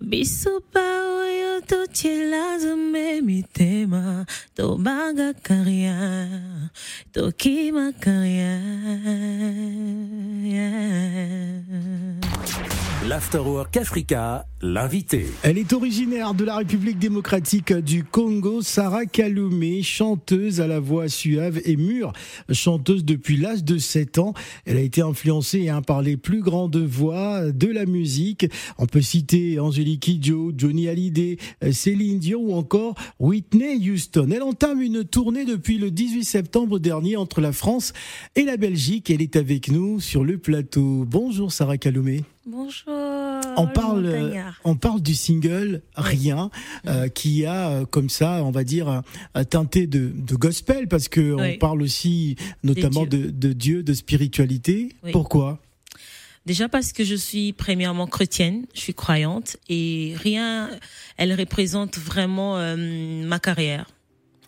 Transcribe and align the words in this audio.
בסופו 0.00 0.78
אותות 1.56 1.96
שלה 1.96 2.58
זומם 2.60 3.26
מתמה, 3.26 4.22
תומגה 4.54 5.30
קריה, 5.42 6.26
תוקימה 7.12 7.88
קריה. 8.00 8.58
L'Afterwork 13.08 13.76
Africa, 13.76 14.46
l'invité. 14.60 15.26
Elle 15.44 15.58
est 15.58 15.72
originaire 15.72 16.34
de 16.34 16.44
la 16.44 16.56
République 16.56 16.98
démocratique 16.98 17.72
du 17.72 18.02
Congo, 18.02 18.62
Sarah 18.62 19.06
Kaloumé, 19.06 19.84
chanteuse 19.84 20.60
à 20.60 20.66
la 20.66 20.80
voix 20.80 21.08
suave 21.08 21.60
et 21.64 21.76
mûre, 21.76 22.12
chanteuse 22.50 23.04
depuis 23.04 23.36
l'âge 23.36 23.62
de 23.62 23.78
7 23.78 24.18
ans. 24.18 24.34
Elle 24.64 24.78
a 24.78 24.80
été 24.80 25.02
influencée 25.02 25.68
hein, 25.68 25.82
par 25.82 26.02
les 26.02 26.16
plus 26.16 26.40
grandes 26.40 26.78
voix 26.78 27.52
de 27.52 27.68
la 27.68 27.86
musique. 27.86 28.46
On 28.76 28.86
peut 28.86 29.02
citer 29.02 29.60
Angélique 29.60 30.00
Kidjo, 30.00 30.52
Johnny 30.56 30.88
Hallyday, 30.88 31.36
Céline 31.70 32.18
Dion 32.18 32.40
ou 32.40 32.54
encore 32.54 32.96
Whitney 33.20 33.88
Houston. 33.88 34.30
Elle 34.34 34.42
entame 34.42 34.82
une 34.82 35.04
tournée 35.04 35.44
depuis 35.44 35.78
le 35.78 35.92
18 35.92 36.24
septembre 36.24 36.80
dernier 36.80 37.16
entre 37.16 37.40
la 37.40 37.52
France 37.52 37.92
et 38.34 38.42
la 38.42 38.56
Belgique. 38.56 39.10
Elle 39.10 39.22
est 39.22 39.36
avec 39.36 39.70
nous 39.70 40.00
sur 40.00 40.24
le 40.24 40.38
plateau. 40.38 41.04
Bonjour 41.06 41.52
Sarah 41.52 41.78
Kaloumé. 41.78 42.24
Bonjour. 42.46 42.92
On 43.56 43.66
parle, 43.66 44.44
on 44.64 44.76
parle 44.76 45.02
du 45.02 45.16
single 45.16 45.82
Rien, 45.96 46.50
euh, 46.86 47.08
qui 47.08 47.44
a 47.44 47.70
euh, 47.70 47.84
comme 47.86 48.08
ça, 48.08 48.44
on 48.44 48.52
va 48.52 48.62
dire, 48.62 49.02
teinté 49.50 49.88
de, 49.88 50.12
de 50.14 50.36
gospel, 50.36 50.86
parce 50.86 51.08
que 51.08 51.34
on 51.34 51.58
parle 51.58 51.82
aussi 51.82 52.36
notamment 52.62 53.04
de, 53.04 53.30
de, 53.30 53.52
Dieu, 53.52 53.82
de 53.82 53.92
spiritualité. 53.94 54.90
Pourquoi? 55.10 55.58
Déjà 56.46 56.68
parce 56.68 56.92
que 56.92 57.02
je 57.02 57.16
suis 57.16 57.52
premièrement 57.52 58.06
chrétienne, 58.06 58.66
je 58.72 58.80
suis 58.80 58.94
croyante, 58.94 59.56
et 59.68 60.14
Rien, 60.16 60.70
elle 61.16 61.34
représente 61.34 61.98
vraiment 61.98 62.56
euh, 62.58 62.76
ma 63.26 63.40
carrière 63.40 63.86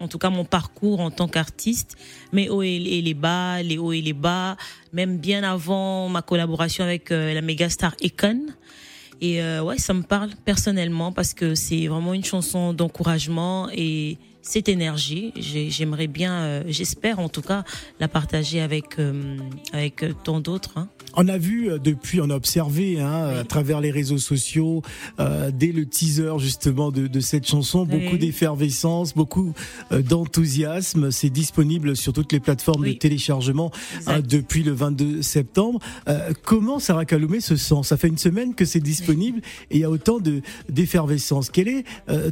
en 0.01 0.09
tout 0.09 0.19
cas 0.19 0.31
mon 0.31 0.45
parcours 0.45 1.01
en 1.01 1.11
tant 1.11 1.29
qu'artiste, 1.29 1.97
mes 2.33 2.49
hauts 2.49 2.63
et 2.63 2.79
les 2.79 3.15
bas, 3.15 3.63
les 3.63 3.79
hauts 3.79 3.93
et 3.93 4.01
les 4.01 4.13
bas, 4.13 4.57
même 4.93 5.19
bien 5.19 5.43
avant 5.43 6.09
ma 6.09 6.23
collaboration 6.23 6.85
avec 6.85 7.11
euh, 7.11 7.35
la 7.35 7.43
méga 7.43 7.69
star 7.69 7.95
Econ. 8.03 8.47
Et 9.21 9.43
euh, 9.43 9.63
ouais, 9.63 9.79
ça 9.79 9.95
me 9.95 10.03
parle 10.03 10.31
personnellement 10.45 11.13
parce 11.13 11.35
que 11.35 11.55
c'est 11.55 11.87
vraiment 11.89 12.15
une 12.15 12.25
chanson 12.25 12.73
d'encouragement 12.73 13.69
et 13.73 14.19
cette 14.41 14.71
énergie, 14.71 15.35
j'aimerais 15.37 16.07
bien, 16.07 16.33
euh, 16.41 16.63
j'espère 16.69 17.19
en 17.19 17.29
tout 17.29 17.43
cas, 17.43 17.65
la 18.01 18.09
partager 18.09 18.63
avec 18.63 18.99
euh, 18.99 19.37
avec 19.75 20.03
tant 20.25 20.41
d'autres. 20.41 20.79
Hein. 20.79 20.89
On 21.15 21.29
a 21.29 21.37
vu 21.37 21.69
depuis, 21.83 22.21
on 22.21 22.31
a 22.31 22.35
observé 22.35 23.01
hein, 23.01 23.41
à 23.41 23.45
travers 23.45 23.81
les 23.81 23.91
réseaux 23.91 24.19
sociaux, 24.19 24.83
dès 25.19 25.73
le 25.73 25.85
teaser 25.85 26.39
justement 26.39 26.93
de, 26.93 27.09
de 27.09 27.21
cette 27.21 27.47
chanson, 27.47 27.85
beaucoup 27.85 28.19
d'effervescence, 28.19 29.15
beaucoup 29.15 29.53
d'enthousiasme. 29.91 31.11
C'est 31.11 31.31
disponible 31.31 31.97
sur 31.97 32.13
toutes 32.13 32.33
les 32.33 32.41
plateformes 32.41 32.87
de 32.87 32.93
téléchargement 32.93 33.73
depuis 34.29 34.63
le 34.63 34.73
22 34.73 35.23
septembre. 35.23 35.81
comment 36.45 36.79
Sarah 36.79 37.05
Kaloumé 37.05 37.41
se 37.41 37.57
sent? 37.57 37.83
Ça 37.83 37.97
fait 37.97 38.09
une 38.09 38.19
semaine 38.19 38.55
que 38.55 38.65
c'est 38.65 38.79
disponible 38.79 39.08
et 39.12 39.42
il 39.70 39.78
y 39.78 39.84
a 39.84 39.91
autant 39.91 40.19
de 40.19 40.42
d'effervescence. 40.69 41.51
Quel 41.51 41.69
est 41.69 41.84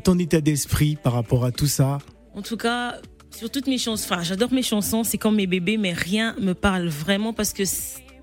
ton 0.02 0.18
état 0.18 0.40
d'esprit 0.40 0.96
par 1.02 1.12
rapport 1.12 1.44
à 1.44 1.52
tout 1.52 1.66
ça? 1.66 1.98
En 2.34 2.42
tout 2.42 2.56
cas, 2.56 2.96
sur 3.30 3.50
toutes 3.50 3.66
mes 3.66 3.78
chansons, 3.78 4.12
enfin, 4.12 4.22
j'adore 4.22 4.52
mes 4.52 4.62
chansons, 4.62 5.04
c'est 5.04 5.18
comme 5.18 5.36
mes 5.36 5.46
bébés, 5.46 5.76
mais 5.76 5.92
rien 5.92 6.34
me 6.40 6.52
parle 6.54 6.88
vraiment 6.88 7.32
parce 7.32 7.52
que 7.52 7.62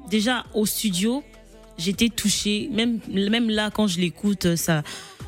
déjà 0.09 0.45
au 0.53 0.65
studio, 0.65 1.23
j'étais 1.77 2.09
touchée. 2.09 2.69
Même, 2.71 2.99
même 3.09 3.49
là, 3.49 3.71
quand 3.71 3.87
je 3.87 3.99
l'écoute, 3.99 4.55
ça, 4.55 4.83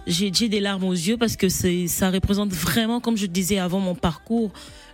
j'ai 0.07 0.29
des 0.31 0.59
larmes 0.59 0.83
aux 0.83 0.93
yeux 0.93 1.17
parce 1.17 1.35
que 1.35 1.49
ça 1.49 2.09
représente 2.09 2.51
vraiment, 2.51 2.99
comme 2.99 3.17
je 3.17 3.25
disais 3.25 3.57
avant, 3.57 3.79
mon 3.79 3.95
parcours. 3.95 4.51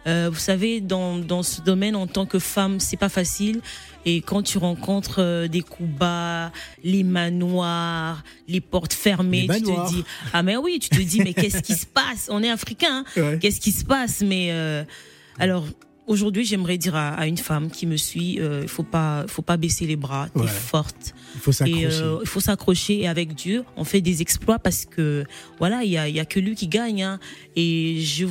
Euh, 0.08 0.30
vous 0.32 0.40
savez, 0.40 0.82
dans, 0.82 1.18
dans 1.18 1.44
ce 1.44 1.62
domaine, 1.62 1.96
en 1.96 2.08
tant 2.08 2.26
que 2.26 2.40
femme, 2.40 2.80
c'est 2.80 2.98
pas 2.98 3.10
facile. 3.10 3.62
Et 4.06 4.22
quand 4.22 4.42
tu 4.42 4.58
rencontres 4.58 5.20
euh, 5.20 5.48
des 5.48 5.62
coups 5.62 5.90
bas, 5.90 6.52
les 6.84 7.04
manoirs, 7.04 8.24
les 8.48 8.62
portes 8.62 8.94
fermées, 8.94 9.48
tu 9.48 9.62
te 9.62 9.90
dis 9.90 10.04
ah 10.34 10.42
mais 10.42 10.58
oui, 10.58 10.80
tu 10.80 10.90
te 10.90 11.02
dis 11.02 11.22
mais 11.22 11.34
qu'est-ce 11.34 11.62
qui 11.62 11.76
se 11.76 11.86
passe? 11.86 12.28
On 12.30 12.42
est 12.42 12.50
africain, 12.50 13.04
hein. 13.16 13.38
qu'est-ce 13.38 13.62
qui 13.62 13.72
se 13.72 13.86
passe? 13.86 14.22
Mais 14.22 14.48
euh, 14.52 14.84
alors 15.38 15.66
aujourd'hui, 16.08 16.46
j'aimerais 16.46 16.78
dire 16.78 16.96
à, 16.96 17.28
une 17.28 17.38
femme 17.38 17.70
qui 17.70 17.86
me 17.88 17.98
suit, 17.98 18.40
il 18.62 18.68
faut 18.68 18.84
pas, 18.84 19.26
faut 19.28 19.42
pas 19.42 19.58
baisser 19.58 19.86
les 19.86 19.96
bras, 19.96 20.28
t'es 20.36 20.48
forte. 20.48 21.14
Il 21.36 21.42
faut 21.42 21.52
s'accrocher. 21.52 22.04
il 22.22 22.28
faut 22.28 22.40
s'accrocher 22.40 23.00
et 23.02 23.08
avec 23.08 23.34
Dieu, 23.34 23.64
on 23.78 23.84
fait 23.84 24.02
des 24.02 24.22
exploits 24.22 24.60
parce 24.60 24.86
que 24.86 25.26
voilà, 25.60 25.84
il 25.84 25.92
y 25.92 25.98
a, 25.98 26.10
y 26.10 26.20
a 26.20 26.26
que 26.26 26.40
lui 26.40 26.56
qui 26.56 26.68
gagne. 26.68 27.04
Hein. 27.04 27.20
Et 27.56 28.02
je, 28.02 28.26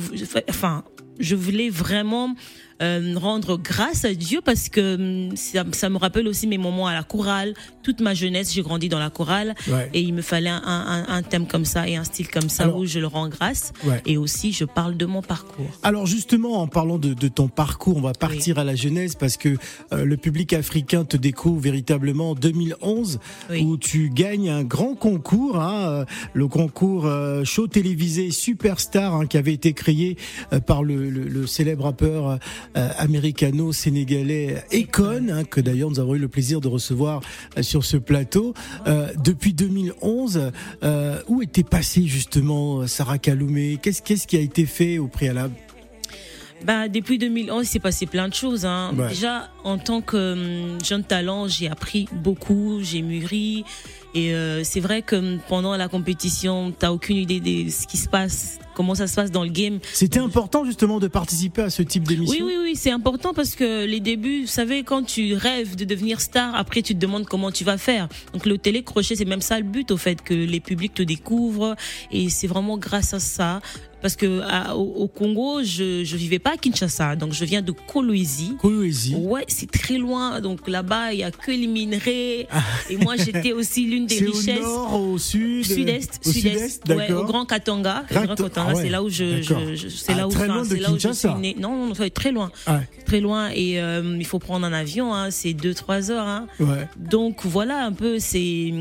enfin, 0.49 0.83
je 1.19 1.35
voulais 1.35 1.69
vraiment 1.69 2.35
euh, 2.81 3.13
rendre 3.15 3.57
grâce 3.57 4.05
à 4.05 4.13
Dieu 4.13 4.41
parce 4.43 4.69
que 4.69 4.95
hum, 5.29 5.35
ça, 5.35 5.63
ça, 5.71 5.89
me 5.89 5.97
rappelle 5.97 6.27
aussi 6.27 6.47
mes 6.47 6.57
moments 6.57 6.87
à 6.87 6.93
la 6.93 7.03
chorale. 7.03 7.53
Toute 7.83 8.01
ma 8.01 8.13
jeunesse, 8.13 8.53
j'ai 8.53 8.61
grandi 8.61 8.89
dans 8.89 8.99
la 8.99 9.09
chorale. 9.09 9.55
Et 9.93 10.01
il 10.01 10.13
me 10.13 10.21
fallait 10.21 10.49
un, 10.49 10.61
un, 10.63 11.05
un, 11.07 11.23
thème 11.23 11.47
comme 11.47 11.65
ça 11.65 11.87
et 11.87 11.95
un 11.95 12.03
style 12.03 12.27
comme 12.27 12.49
ça 12.49 12.69
où 12.69 12.85
je 12.85 12.99
le 12.99 13.07
rends 13.07 13.29
grâce. 13.29 13.73
Et 14.05 14.17
aussi 14.17 14.51
je 14.51 14.65
parle 14.65 14.97
de 14.97 15.05
mon 15.05 15.21
parcours. 15.21 15.69
Alors 15.83 16.05
justement, 16.05 16.61
en 16.61 16.67
parlant 16.67 16.97
de, 16.97 17.13
de 17.13 17.27
ton 17.27 17.47
parcours, 17.47 17.97
on 17.97 18.01
va 18.01 18.13
partir 18.13 18.59
à 18.59 18.63
la 18.63 18.75
jeunesse 18.75 19.15
parce 19.15 19.37
que 19.37 19.57
euh, 19.93 20.05
le 20.05 20.17
public 20.17 20.53
africain 20.53 21.05
te 21.05 21.17
découvre 21.17 21.59
véritablement 21.59 22.31
en 22.31 22.35
2011 22.35 23.19
où 23.61 23.77
tu 23.77 24.09
gagnes 24.09 24.49
un 24.49 24.63
grand 24.63 24.95
concours, 24.95 25.59
hein, 25.59 25.87
euh, 25.87 26.05
le 26.33 26.47
concours 26.47 27.09
show 27.43 27.67
télévisé 27.67 28.31
Superstar 28.31 29.13
hein, 29.13 29.25
qui 29.25 29.37
avait 29.37 29.53
été 29.53 29.73
créé 29.73 30.17
par 30.65 30.83
le, 30.83 31.09
le, 31.09 31.23
le 31.23 31.47
célèbre 31.47 31.85
rappeur 31.85 32.27
euh, 32.27 32.37
américano-sénégalais 32.75 34.63
Econ, 34.73 35.27
hein, 35.29 35.43
que 35.43 35.61
d'ailleurs 35.61 35.89
nous 35.89 35.99
avons 35.99 36.15
eu 36.15 36.19
le 36.19 36.27
plaisir 36.27 36.61
de 36.61 36.67
recevoir 36.67 37.21
euh, 37.57 37.63
sur 37.63 37.85
ce 37.85 37.97
plateau. 37.97 38.53
Euh, 38.87 39.09
depuis 39.23 39.53
2011, 39.53 40.51
où 41.27 41.41
était 41.41 41.63
passée 41.63 42.05
justement 42.05 42.87
Sarah 42.87 43.17
Kaloumé 43.17 43.77
Qu'est-ce 43.81 44.01
qu'est-ce 44.01 44.27
qui 44.27 44.37
a 44.37 44.41
été 44.41 44.65
fait 44.65 44.97
au 44.97 45.07
préalable? 45.07 45.53
Bah, 46.63 46.87
depuis 46.87 47.17
2011, 47.17 47.65
il 47.65 47.67
s'est 47.67 47.79
passé 47.79 48.05
plein 48.05 48.27
de 48.27 48.33
choses. 48.33 48.65
Hein. 48.65 48.93
Déjà, 49.09 49.49
en 49.63 49.77
tant 49.77 50.01
que 50.01 50.33
hum, 50.33 50.77
jeune 50.83 51.03
talent, 51.03 51.47
j'ai 51.47 51.67
appris 51.67 52.07
beaucoup, 52.11 52.79
j'ai 52.81 53.01
mûri. 53.01 53.65
Et 54.13 54.33
c'est 54.63 54.79
vrai 54.79 55.01
que 55.01 55.37
pendant 55.47 55.75
la 55.75 55.87
compétition, 55.87 56.73
t'as 56.77 56.91
aucune 56.91 57.17
idée 57.17 57.39
de 57.39 57.69
ce 57.69 57.87
qui 57.87 57.97
se 57.97 58.09
passe 58.09 58.59
comment 58.73 58.95
ça 58.95 59.07
se 59.07 59.15
passe 59.15 59.31
dans 59.31 59.43
le 59.43 59.49
game. 59.49 59.79
C'était 59.93 60.19
important 60.19 60.65
justement 60.65 60.99
de 60.99 61.07
participer 61.07 61.61
à 61.61 61.69
ce 61.69 61.83
type 61.83 62.07
d'émission? 62.07 62.45
Oui, 62.45 62.53
oui, 62.55 62.63
oui, 62.63 62.75
c'est 62.75 62.91
important 62.91 63.33
parce 63.33 63.55
que 63.55 63.85
les 63.85 63.99
débuts, 63.99 64.41
vous 64.41 64.47
savez, 64.47 64.83
quand 64.83 65.03
tu 65.03 65.33
rêves 65.35 65.75
de 65.75 65.85
devenir 65.85 66.21
star, 66.21 66.55
après 66.55 66.81
tu 66.81 66.95
te 66.95 66.99
demandes 66.99 67.25
comment 67.25 67.51
tu 67.51 67.63
vas 67.63 67.77
faire. 67.77 68.07
Donc 68.33 68.45
le 68.45 68.57
télécrochet, 68.57 69.15
c'est 69.15 69.25
même 69.25 69.41
ça 69.41 69.59
le 69.59 69.65
but 69.65 69.91
au 69.91 69.97
fait 69.97 70.21
que 70.21 70.33
les 70.33 70.59
publics 70.59 70.93
te 70.93 71.03
découvrent 71.03 71.75
et 72.11 72.29
c'est 72.29 72.47
vraiment 72.47 72.77
grâce 72.77 73.13
à 73.13 73.19
ça 73.19 73.61
parce 74.01 74.15
que 74.15 74.41
au, 74.73 75.07
Congo, 75.07 75.63
je 75.63 76.03
je 76.03 76.17
vivais 76.17 76.39
pas 76.39 76.53
à 76.53 76.57
Kinshasa, 76.57 77.15
donc 77.15 77.33
je 77.33 77.45
viens 77.45 77.61
de 77.61 77.71
Kolwezi. 77.71 78.55
Kolwezi. 78.59 79.15
Ouais, 79.15 79.45
c'est 79.47 79.69
très 79.69 79.97
loin, 79.97 80.41
donc 80.41 80.67
là-bas 80.67 81.13
il 81.13 81.19
y 81.19 81.23
a 81.23 81.31
que 81.31 81.51
les 81.51 81.67
minerais. 81.67 82.47
Ah. 82.51 82.61
Et 82.89 82.97
moi 82.97 83.15
j'étais 83.17 83.53
aussi 83.53 83.85
l'une 83.85 84.05
des 84.05 84.19
richesses. 84.19 84.59
Au 84.59 84.63
nord, 84.63 85.01
au 85.01 85.17
sud. 85.17 85.65
Sud-est, 85.65 86.19
sud-est, 86.25 86.89
ouais, 86.89 87.11
au 87.11 87.25
Grand 87.25 87.45
Katanga. 87.45 88.03
Grand 88.09 88.35
Katanga 88.35 88.71
ah 88.71 88.75
c'est 88.75 88.89
là 88.89 89.03
où 89.03 89.09
je, 89.09 89.41
je, 89.41 89.87
c'est 89.89 90.13
là 90.13 90.23
ah, 90.23 90.27
où, 90.27 90.31
très 90.31 90.47
loin 90.47 90.65
de 90.65 90.75
là 90.75 90.91
où 90.91 90.99
je 90.99 91.11
suis 91.11 91.33
né. 91.39 91.55
Non, 91.59 91.87
non, 91.87 91.93
très 92.13 92.31
loin, 92.31 92.51
ah 92.67 92.81
très 93.05 93.19
loin. 93.19 93.49
Et 93.49 93.79
euh, 93.79 94.17
il 94.17 94.25
faut 94.25 94.39
prendre 94.39 94.65
un 94.65 94.73
avion, 94.73 95.13
hein, 95.13 95.31
c'est 95.31 95.51
2-3 95.51 96.11
heures. 96.11 96.27
Hein. 96.27 96.47
Ouais. 96.59 96.87
Donc 96.97 97.45
voilà 97.45 97.85
un 97.85 97.91
peu, 97.91 98.19
c'est 98.19 98.73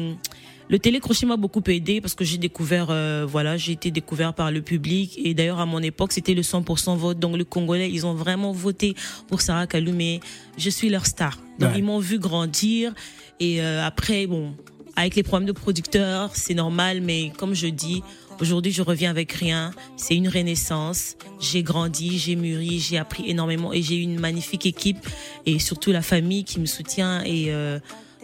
le 0.70 0.78
télécrochet 0.78 1.26
m'a 1.26 1.36
beaucoup 1.36 1.62
aidé 1.66 2.00
parce 2.00 2.14
que 2.14 2.24
j'ai 2.24 2.38
découvert, 2.38 2.86
euh, 2.90 3.26
voilà, 3.28 3.56
j'ai 3.56 3.72
été 3.72 3.90
découvert 3.90 4.32
par 4.32 4.52
le 4.52 4.62
public 4.62 5.18
et 5.22 5.34
d'ailleurs 5.34 5.58
à 5.58 5.66
mon 5.66 5.82
époque 5.82 6.12
c'était 6.12 6.32
le 6.32 6.42
100% 6.42 6.96
vote. 6.96 7.18
Donc 7.18 7.36
les 7.36 7.44
Congolais, 7.44 7.90
ils 7.90 8.06
ont 8.06 8.14
vraiment 8.14 8.52
voté 8.52 8.94
pour 9.26 9.40
Sarah 9.40 9.66
Kaloumé. 9.66 10.20
Je 10.56 10.70
suis 10.70 10.88
leur 10.88 11.06
star. 11.06 11.38
Donc 11.58 11.72
ils 11.76 11.82
m'ont 11.82 11.98
vu 11.98 12.20
grandir 12.20 12.94
et 13.40 13.60
euh, 13.60 13.84
après 13.84 14.28
bon, 14.28 14.54
avec 14.94 15.16
les 15.16 15.24
problèmes 15.24 15.48
de 15.48 15.52
producteurs, 15.52 16.30
c'est 16.36 16.54
normal, 16.54 17.00
mais 17.00 17.32
comme 17.36 17.52
je 17.54 17.66
dis, 17.66 18.02
Aujourd'hui, 18.40 18.72
je 18.72 18.80
reviens 18.80 19.10
avec 19.10 19.32
rien. 19.32 19.70
C'est 19.98 20.16
une 20.16 20.28
renaissance. 20.28 21.16
J'ai 21.40 21.62
grandi, 21.62 22.18
j'ai 22.18 22.36
mûri, 22.36 22.78
j'ai 22.78 22.96
appris 22.96 23.28
énormément 23.28 23.70
et 23.70 23.82
j'ai 23.82 23.96
une 23.96 24.18
magnifique 24.18 24.64
équipe 24.64 25.06
et 25.44 25.58
surtout 25.58 25.92
la 25.92 26.00
famille 26.00 26.44
qui 26.44 26.58
me 26.58 26.64
soutient. 26.64 27.22
Et 27.24 27.52
euh, 27.52 27.78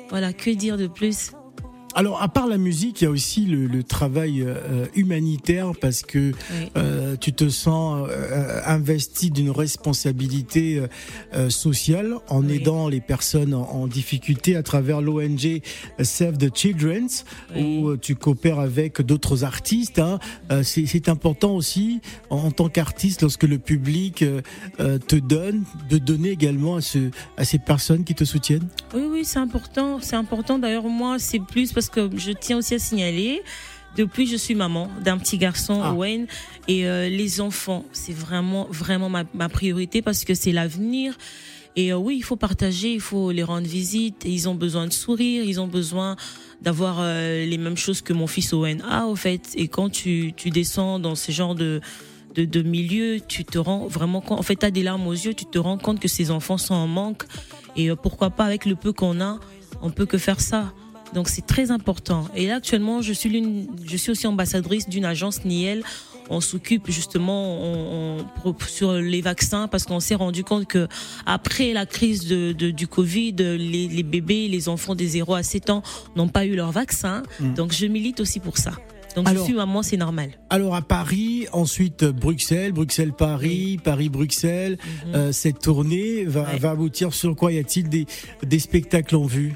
voilà, 0.09 0.33
que 0.33 0.49
dire 0.49 0.79
de 0.79 0.87
plus? 0.87 1.33
Alors, 1.97 2.21
à 2.21 2.29
part 2.29 2.47
la 2.47 2.59
musique, 2.59 3.01
il 3.01 3.05
y 3.05 3.07
a 3.07 3.11
aussi 3.11 3.47
le, 3.47 3.83
travail 3.83 4.43
euh, 4.43 4.85
humanitaire 4.95 5.73
parce 5.81 6.03
que 6.03 6.33
euh, 6.77 7.17
tu 7.17 7.33
te 7.33 7.49
sens 7.49 8.07
euh, 8.11 8.61
investi 8.67 9.31
d'une 9.31 9.51
responsabilité 9.51 10.83
sociale 11.49 12.17
en 12.29 12.47
aidant 12.49 12.89
les 12.89 13.01
personnes 13.01 13.55
en, 13.55 13.87
difficulté 13.87 14.57
à 14.57 14.63
travers 14.63 15.01
l'ONG 15.01 15.63
Save 16.03 16.37
the 16.37 16.55
Children's, 16.55 17.25
où 17.57 17.97
tu 17.97 18.15
coopères 18.15 18.59
avec 18.59 19.01
d'autres 19.01 19.45
artistes. 19.45 19.99
Hein. 19.99 20.19
C'est 20.63 21.09
important 21.09 21.55
aussi, 21.55 22.01
en, 22.29 22.51
tant 22.51 22.69
qu'artiste, 22.69 23.23
lorsque 23.23 23.45
le 23.45 23.59
public 23.59 24.25
te 24.79 25.17
donne, 25.17 25.65
de 25.89 25.97
donner 25.99 26.31
également 26.31 26.77
à, 26.77 26.81
ce, 26.83 27.11
à 27.39 27.45
ces 27.45 27.59
personnes 27.59 28.05
qui 28.05 28.15
te 28.15 28.25
soutiennent. 28.25 28.69
Oui, 28.93 29.05
oui, 29.11 29.25
c'est 29.25 29.39
important. 29.39 29.99
C'est 30.03 30.17
important. 30.17 30.59
D'ailleurs, 30.59 30.85
moi, 30.85 31.19
c'est 31.19 31.41
plus 31.41 31.73
parce 31.73 31.86
que 31.91 32.11
je 32.17 32.33
tiens 32.33 32.59
aussi 32.59 32.75
à 32.75 32.79
signaler. 32.79 33.43
Depuis, 33.97 34.27
je 34.27 34.37
suis 34.37 34.55
maman 34.55 34.91
d'un 35.03 35.17
petit 35.17 35.39
garçon, 35.39 35.81
ah. 35.83 35.95
Owen, 35.95 36.27
et 36.69 36.87
euh, 36.87 37.09
les 37.09 37.41
enfants, 37.41 37.85
c'est 37.93 38.13
vraiment, 38.13 38.67
vraiment 38.71 39.09
ma, 39.09 39.49
priorité 39.49 40.03
parce 40.03 40.25
que 40.25 40.35
c'est 40.35 40.53
l'avenir. 40.53 41.17
Et 41.77 41.93
euh, 41.93 41.97
oui, 41.97 42.17
il 42.19 42.23
faut 42.23 42.37
partager, 42.37 42.93
il 42.93 43.01
faut 43.01 43.31
les 43.31 43.43
rendre 43.43 43.67
visite. 43.67 44.25
ils 44.27 44.49
ont 44.51 44.55
besoin 44.55 44.87
de 44.87 44.93
sourire, 44.93 45.45
ils 45.45 45.61
ont 45.61 45.67
besoin 45.67 46.17
d'avoir 46.61 46.99
euh, 47.01 47.47
les 47.47 47.57
mêmes 47.57 47.77
choses 47.77 48.03
que 48.03 48.13
mon 48.13 48.27
fils 48.27 48.53
Owen 48.53 48.83
a, 48.83 49.07
au 49.07 49.17
fait. 49.17 49.53
Et 49.55 49.69
quand 49.69 49.89
tu, 49.89 50.35
tu 50.37 50.51
descends 50.51 50.99
dans 50.99 51.15
ce 51.15 51.33
genre 51.33 51.55
de, 51.55 51.81
de, 52.35 52.45
de 52.45 52.63
milieu, 52.63 53.19
tu 53.27 53.47
te 53.47 53.57
rends 53.57 53.87
vraiment 53.87 54.21
compte, 54.21 54.39
en 54.39 54.43
fait, 54.43 54.57
tu 54.57 54.67
as 54.67 54.71
des 54.71 54.83
larmes 54.83 55.07
aux 55.07 55.13
yeux, 55.13 55.33
tu 55.33 55.47
te 55.47 55.59
rends 55.59 55.79
compte 55.79 56.01
que 56.01 56.09
ces 56.09 56.31
enfants 56.31 56.59
sont 56.59 56.75
en 56.75 56.87
manque. 56.87 57.25
Et 57.77 57.91
pourquoi 57.97 58.29
pas, 58.29 58.45
avec 58.45 58.67
le 58.67 58.75
peu 58.75 58.93
qu'on 58.93 59.21
a, 59.23 59.39
on 59.81 59.91
peut 59.91 60.07
que 60.07 60.19
faire 60.19 60.41
ça. 60.41 60.73
Donc 61.17 61.31
c'est 61.31 61.47
très 61.47 61.71
important. 61.71 62.29
Et 62.37 62.47
là 62.47 62.57
actuellement, 62.57 63.01
je 63.01 63.15
suis 63.15 63.31
l'une, 63.31 63.69
je 63.87 63.97
suis 63.97 64.11
aussi 64.11 64.27
ambassadrice 64.27 64.87
d'une 64.87 65.07
agence 65.07 65.47
Niel. 65.47 65.83
On 66.29 66.43
s'occupe 66.43 66.91
justement 66.91 67.57
on, 67.59 68.19
sur 68.67 68.93
les 68.93 69.23
vaccins 69.23 69.67
parce 69.67 69.85
qu'on 69.85 69.99
s'est 69.99 70.15
rendu 70.15 70.45
compte 70.45 70.67
que 70.67 70.89
après 71.25 71.73
la 71.73 71.87
crise 71.87 72.27
de, 72.27 72.53
du 72.53 72.87
Covid, 72.87 73.33
les, 73.33 73.89
les, 73.89 74.03
bébés, 74.03 74.49
les 74.49 74.69
enfants 74.69 74.95
des 74.95 75.07
0 75.07 75.35
à 75.35 75.43
7 75.43 75.71
ans 75.71 75.83
n'ont 76.17 76.29
pas 76.29 76.45
eu 76.45 76.55
leur 76.55 76.71
vaccin. 76.71 77.23
Mm. 77.41 77.55
Donc 77.55 77.73
je 77.73 77.87
milite 77.87 78.21
aussi 78.21 78.39
pour 78.39 78.59
ça. 78.59 78.73
Donc 79.15 79.27
je 79.31 79.39
suis 79.39 79.55
maman, 79.55 79.83
c'est 79.83 79.97
normal. 79.97 80.33
Alors 80.51 80.75
à 80.75 80.83
Paris, 80.83 81.47
ensuite 81.53 82.05
Bruxelles, 82.05 82.73
Bruxelles-Paris, 82.73 83.79
Paris-Bruxelles, 83.83 84.77
mm-hmm. 84.77 85.15
euh, 85.15 85.33
cette 85.33 85.61
tournée 85.61 86.25
va, 86.25 86.43
va 86.59 86.73
aboutir 86.73 87.15
sur 87.15 87.35
quoi? 87.35 87.53
Y 87.53 87.59
a-t-il 87.61 87.89
des, 87.89 88.05
des 88.43 88.59
spectacles 88.59 89.17
en 89.17 89.25
vue? 89.25 89.55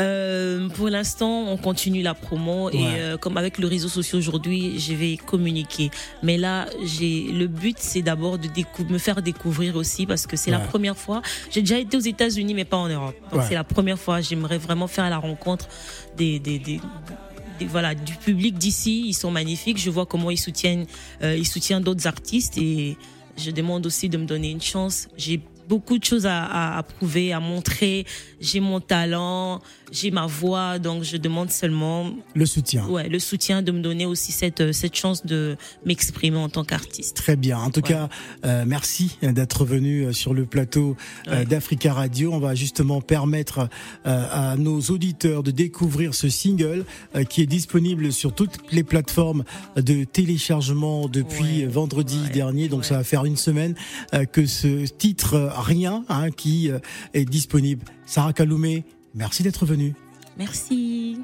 Euh, 0.00 0.68
pour 0.70 0.88
l'instant, 0.88 1.48
on 1.48 1.56
continue 1.56 2.02
la 2.02 2.14
promo 2.14 2.70
et 2.70 2.78
euh, 2.78 3.16
comme 3.18 3.36
avec 3.36 3.58
le 3.58 3.66
réseau 3.66 3.88
social 3.88 4.18
aujourd'hui, 4.18 4.78
je 4.80 4.94
vais 4.94 5.16
communiquer. 5.16 5.90
Mais 6.22 6.38
là, 6.38 6.66
j'ai 6.82 7.30
le 7.32 7.46
but, 7.46 7.76
c'est 7.78 8.02
d'abord 8.02 8.38
de 8.38 8.48
me 8.88 8.98
faire 8.98 9.20
découvrir 9.22 9.76
aussi 9.76 10.06
parce 10.06 10.26
que 10.26 10.36
c'est 10.36 10.50
la 10.50 10.60
première 10.60 10.96
fois. 10.96 11.22
J'ai 11.50 11.60
déjà 11.60 11.78
été 11.78 11.96
aux 11.96 12.00
États-Unis, 12.00 12.54
mais 12.54 12.64
pas 12.64 12.78
en 12.78 12.88
Europe. 12.88 13.14
Donc 13.32 13.42
c'est 13.46 13.54
la 13.54 13.64
première 13.64 13.98
fois. 13.98 14.20
J'aimerais 14.20 14.58
vraiment 14.58 14.86
faire 14.86 15.08
la 15.10 15.18
rencontre 15.18 15.68
des, 16.16 16.38
des, 16.38 16.58
des 16.58 16.80
voilà 17.68 17.94
du 17.94 18.14
public 18.14 18.56
d'ici 18.56 19.04
ils 19.06 19.12
sont 19.12 19.30
magnifiques 19.30 19.76
je 19.76 19.90
vois 19.90 20.06
comment 20.06 20.30
ils 20.30 20.38
soutiennent 20.38 20.86
euh, 21.22 21.36
ils 21.36 21.46
soutiennent 21.46 21.82
d'autres 21.82 22.06
artistes 22.06 22.56
et 22.56 22.96
je 23.36 23.50
demande 23.50 23.84
aussi 23.84 24.08
de 24.08 24.16
me 24.16 24.24
donner 24.24 24.50
une 24.50 24.62
chance 24.62 25.08
j'ai 25.18 25.42
beaucoup 25.70 25.98
de 25.98 26.04
choses 26.04 26.26
à, 26.26 26.76
à, 26.76 26.82
prouver, 26.82 27.32
à 27.32 27.38
montrer. 27.38 28.04
J'ai 28.40 28.58
mon 28.58 28.80
talent, 28.80 29.62
j'ai 29.92 30.10
ma 30.10 30.26
voix, 30.26 30.78
donc 30.78 31.04
je 31.04 31.16
demande 31.16 31.50
seulement 31.50 32.10
le 32.34 32.44
soutien. 32.44 32.86
Ouais, 32.88 33.08
le 33.08 33.20
soutien 33.20 33.62
de 33.62 33.70
me 33.70 33.80
donner 33.80 34.04
aussi 34.04 34.32
cette 34.32 34.72
cette 34.72 34.96
chance 34.96 35.24
de 35.24 35.56
m'exprimer 35.86 36.38
en 36.38 36.48
tant 36.48 36.64
qu'artiste. 36.64 37.16
Très 37.16 37.36
bien. 37.36 37.58
En 37.58 37.70
tout 37.70 37.82
cas, 37.82 38.08
euh, 38.44 38.64
merci 38.66 39.16
d'être 39.22 39.64
venu 39.64 40.02
euh, 40.02 40.12
sur 40.12 40.34
le 40.34 40.44
plateau 40.44 40.96
euh, 41.28 41.44
d'Africa 41.44 41.92
Radio. 41.92 42.32
On 42.32 42.40
va 42.40 42.54
justement 42.54 43.00
permettre 43.00 43.68
à 44.04 44.56
nos 44.56 44.80
auditeurs 44.80 45.42
de 45.42 45.50
découvrir 45.50 46.14
ce 46.14 46.28
single 46.28 46.84
qui 47.28 47.42
est 47.42 47.46
disponible 47.46 48.12
sur 48.12 48.34
toutes 48.34 48.58
les 48.72 48.82
plateformes 48.82 49.44
de 49.76 50.04
téléchargement 50.04 51.08
depuis 51.08 51.64
vendredi 51.66 52.18
dernier. 52.32 52.68
Donc 52.68 52.84
ça 52.84 52.96
va 52.96 53.04
faire 53.04 53.24
une 53.24 53.36
semaine 53.36 53.74
que 54.32 54.46
ce 54.46 54.86
titre 54.86 55.52
Rien 55.60 56.04
hein, 56.08 56.30
qui 56.30 56.70
est 57.14 57.24
disponible. 57.24 57.84
Sarah 58.06 58.32
Kaloumé, 58.32 58.84
Merci 59.14 59.42
d'être 59.42 59.66
venu. 59.66 59.94
Merci. 60.36 61.18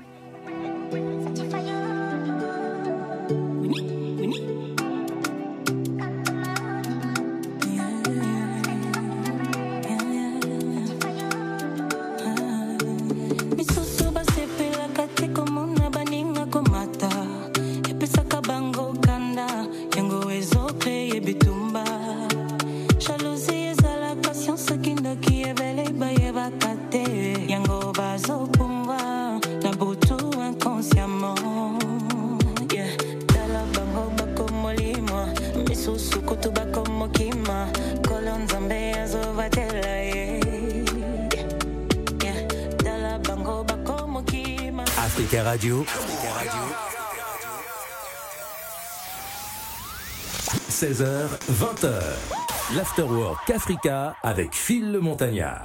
Africa 45.06 45.44
Radio. 45.44 45.84
16h, 50.68 51.28
20h. 51.48 52.02
L'Afterwork 52.74 53.48
Africa 53.50 54.16
avec 54.24 54.52
Phil 54.52 54.90
le 54.90 54.98
Montagnard. 54.98 55.54